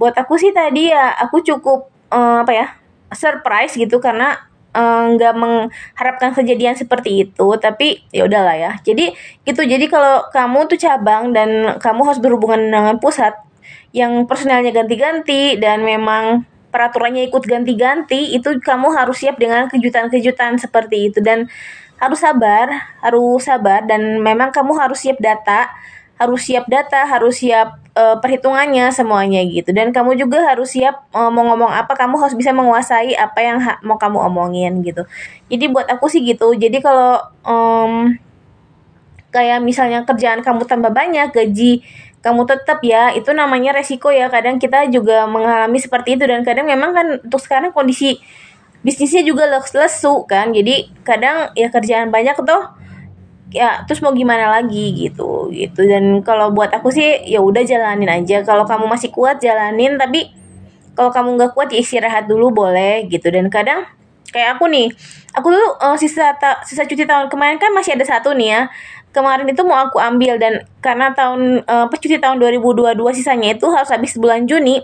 buat 0.00 0.16
aku 0.16 0.40
sih 0.40 0.56
tadi 0.56 0.88
ya 0.88 1.12
aku 1.20 1.44
cukup 1.44 1.92
uh, 2.08 2.40
apa 2.40 2.52
ya 2.56 2.66
surprise 3.12 3.76
gitu 3.76 4.00
karena 4.00 4.51
nggak 4.72 5.34
uh, 5.36 5.38
mengharapkan 5.38 6.32
kejadian 6.32 6.72
seperti 6.72 7.28
itu 7.28 7.48
tapi 7.60 8.00
ya 8.08 8.24
udahlah 8.24 8.56
ya. 8.56 8.72
Jadi 8.80 9.12
gitu. 9.44 9.62
Jadi 9.62 9.86
kalau 9.92 10.24
kamu 10.32 10.68
tuh 10.72 10.78
cabang 10.80 11.36
dan 11.36 11.76
kamu 11.76 12.00
harus 12.08 12.20
berhubungan 12.20 12.60
dengan 12.72 12.96
pusat 12.96 13.36
yang 13.92 14.24
personelnya 14.24 14.72
ganti-ganti 14.72 15.60
dan 15.60 15.84
memang 15.84 16.48
peraturannya 16.72 17.28
ikut 17.28 17.44
ganti-ganti 17.44 18.32
itu 18.32 18.56
kamu 18.64 18.96
harus 18.96 19.20
siap 19.20 19.36
dengan 19.36 19.68
kejutan-kejutan 19.68 20.56
seperti 20.56 21.12
itu. 21.12 21.20
Dan 21.20 21.52
harus 22.02 22.18
sabar 22.18 22.66
harus 22.98 23.46
sabar 23.46 23.86
dan 23.86 24.18
memang 24.18 24.50
kamu 24.50 24.74
harus 24.74 25.06
siap 25.06 25.22
data 25.22 25.70
harus 26.18 26.42
siap 26.42 26.66
data 26.66 27.06
harus 27.06 27.38
siap 27.38 27.81
uh, 27.96 28.16
perhitungannya 28.18 28.92
semuanya 28.92 29.40
gitu. 29.44 29.70
Dan 29.72 29.92
kamu 29.92 30.16
juga 30.16 30.44
harus 30.44 30.72
siap 30.76 31.08
uh, 31.12 31.28
mau 31.28 31.44
ngomong 31.52 31.68
apa 31.68 31.92
kamu 31.96 32.20
harus 32.20 32.34
bisa 32.36 32.50
menguasai 32.52 33.16
apa 33.16 33.38
yang 33.40 33.58
mau 33.86 33.96
kamu 34.00 34.18
omongin 34.32 34.72
gitu. 34.84 35.04
Jadi 35.52 35.64
buat 35.72 35.88
aku 35.88 36.08
sih 36.08 36.24
gitu. 36.24 36.52
Jadi 36.56 36.80
kalau 36.80 37.20
um, 37.44 38.12
kayak 39.32 39.64
misalnya 39.64 40.04
kerjaan 40.04 40.44
kamu 40.44 40.68
tambah 40.68 40.92
banyak 40.92 41.32
gaji 41.32 41.80
kamu 42.22 42.46
tetap 42.46 42.78
ya 42.86 43.10
itu 43.12 43.34
namanya 43.34 43.74
resiko 43.74 44.08
ya. 44.14 44.30
Kadang 44.30 44.62
kita 44.62 44.86
juga 44.88 45.26
mengalami 45.26 45.82
seperti 45.82 46.14
itu. 46.16 46.24
Dan 46.24 46.46
kadang 46.46 46.70
memang 46.70 46.94
kan 46.94 47.06
untuk 47.18 47.42
sekarang 47.42 47.74
kondisi 47.74 48.22
bisnisnya 48.86 49.26
juga 49.26 49.50
lesu 49.50 50.22
kan. 50.30 50.54
Jadi 50.54 51.02
kadang 51.02 51.50
ya 51.58 51.68
kerjaan 51.68 52.14
banyak 52.14 52.38
tuh 52.46 52.62
ya 53.52 53.84
terus 53.84 54.00
mau 54.00 54.10
gimana 54.16 54.48
lagi 54.48 54.96
gitu 54.96 55.52
gitu. 55.52 55.80
Dan 55.84 56.24
kalau 56.24 56.50
buat 56.50 56.72
aku 56.72 56.88
sih 56.88 57.22
ya 57.28 57.38
udah 57.44 57.62
jalanin 57.62 58.08
aja. 58.08 58.42
Kalau 58.42 58.64
kamu 58.64 58.88
masih 58.88 59.12
kuat 59.12 59.38
jalanin. 59.38 60.00
Tapi 60.00 60.32
kalau 60.96 61.12
kamu 61.12 61.28
nggak 61.38 61.52
kuat 61.56 61.68
ya 61.70 61.78
istirahat 61.84 62.26
dulu 62.26 62.50
boleh 62.50 63.06
gitu. 63.06 63.28
Dan 63.28 63.52
kadang 63.52 63.86
kayak 64.32 64.56
aku 64.56 64.66
nih 64.72 64.88
aku 65.36 65.52
tuh 65.52 65.68
uh, 65.84 65.96
sisa 66.00 66.32
ta 66.40 66.64
sisa 66.64 66.88
cuti 66.88 67.04
tahun 67.04 67.28
kemarin 67.28 67.60
kan 67.60 67.70
masih 67.76 67.94
ada 67.94 68.04
satu 68.08 68.32
nih 68.32 68.48
ya. 68.48 68.62
Kemarin 69.12 69.44
itu 69.44 69.60
mau 69.62 69.76
aku 69.76 70.00
ambil. 70.00 70.40
Dan 70.40 70.64
karena 70.80 71.12
tahun 71.12 71.68
uh, 71.68 71.86
cuti 71.92 72.16
tahun 72.16 72.40
2022 72.40 72.96
sisanya 73.12 73.54
itu 73.54 73.68
harus 73.68 73.92
habis 73.92 74.16
bulan 74.16 74.48
Juni 74.48 74.80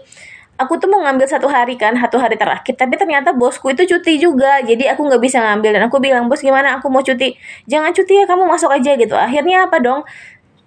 aku 0.59 0.75
tuh 0.77 0.91
mau 0.91 1.00
ngambil 1.07 1.31
satu 1.31 1.47
hari 1.47 1.79
kan 1.79 1.95
satu 1.95 2.19
hari 2.19 2.35
terakhir. 2.35 2.75
Tapi 2.75 2.99
ternyata 2.99 3.31
bosku 3.33 3.71
itu 3.71 3.87
cuti 3.87 4.19
juga 4.19 4.59
jadi 4.61 4.93
aku 4.93 5.07
nggak 5.07 5.23
bisa 5.23 5.38
ngambil. 5.41 5.71
Dan 5.79 5.83
aku 5.87 6.03
bilang 6.03 6.27
bos 6.27 6.43
gimana? 6.43 6.83
Aku 6.83 6.91
mau 6.91 7.00
cuti. 7.00 7.38
Jangan 7.71 7.95
cuti 7.95 8.19
ya 8.19 8.25
kamu 8.27 8.45
masuk 8.45 8.69
aja 8.75 8.99
gitu. 8.99 9.15
Akhirnya 9.15 9.71
apa 9.71 9.79
dong? 9.79 10.03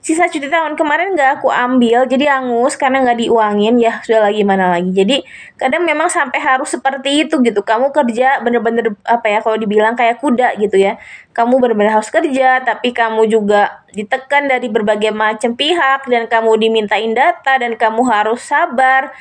Sisa 0.02 0.26
cuti 0.26 0.50
tahun 0.50 0.74
kemarin 0.74 1.14
nggak 1.14 1.38
aku 1.38 1.54
ambil 1.54 2.10
jadi 2.10 2.42
angus 2.42 2.74
karena 2.74 3.06
nggak 3.06 3.22
diuangin. 3.22 3.78
Ya 3.78 4.02
sudah 4.02 4.32
lagi 4.32 4.42
mana 4.42 4.74
lagi? 4.74 4.90
Jadi 4.90 5.22
kadang 5.60 5.86
memang 5.86 6.10
sampai 6.10 6.42
harus 6.42 6.74
seperti 6.74 7.28
itu 7.28 7.38
gitu. 7.46 7.62
Kamu 7.62 7.94
kerja 7.94 8.42
bener-bener 8.42 8.98
apa 9.06 9.28
ya 9.30 9.46
kalau 9.46 9.62
dibilang 9.62 9.94
kayak 9.94 10.18
kuda 10.18 10.58
gitu 10.58 10.82
ya. 10.82 10.98
Kamu 11.38 11.62
bener-bener 11.62 11.94
harus 11.94 12.10
kerja 12.10 12.66
tapi 12.66 12.96
kamu 12.98 13.30
juga 13.30 13.86
ditekan 13.94 14.50
dari 14.50 14.74
berbagai 14.74 15.14
macam 15.14 15.54
pihak 15.54 16.10
dan 16.10 16.26
kamu 16.26 16.58
dimintain 16.58 17.14
data 17.14 17.62
dan 17.62 17.78
kamu 17.78 18.02
harus 18.08 18.42
sabar 18.42 19.14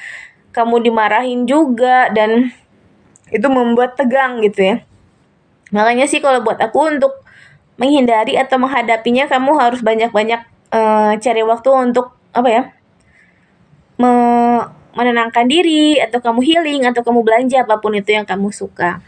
kamu 0.51 0.83
dimarahin 0.91 1.47
juga 1.47 2.11
dan 2.11 2.51
itu 3.31 3.47
membuat 3.47 3.95
tegang 3.95 4.43
gitu 4.43 4.75
ya. 4.75 4.77
Makanya 5.71 6.11
sih 6.11 6.19
kalau 6.19 6.43
buat 6.43 6.59
aku 6.59 6.99
untuk 6.99 7.15
menghindari 7.79 8.35
atau 8.37 8.59
menghadapinya 8.59 9.31
kamu 9.31 9.57
harus 9.57 9.81
banyak-banyak 9.81 10.43
uh, 10.75 11.15
cari 11.17 11.43
waktu 11.47 11.71
untuk 11.71 12.13
apa 12.35 12.49
ya? 12.51 12.63
Me 13.97 14.13
menenangkan 14.91 15.47
diri 15.47 16.03
atau 16.03 16.19
kamu 16.19 16.43
healing 16.43 16.83
atau 16.83 17.07
kamu 17.07 17.23
belanja 17.23 17.63
apa 17.63 17.79
pun 17.79 17.95
itu 17.95 18.11
yang 18.11 18.27
kamu 18.27 18.51
suka. 18.51 18.99